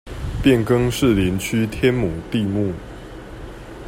[0.41, 2.73] 變更士林區天母地目